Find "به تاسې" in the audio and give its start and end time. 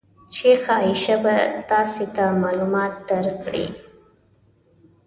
1.23-2.05